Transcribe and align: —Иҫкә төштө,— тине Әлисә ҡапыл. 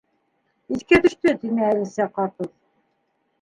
—Иҫкә 0.77 0.99
төштө,— 1.03 1.33
тине 1.43 1.67
Әлисә 1.67 2.09
ҡапыл. 2.17 2.51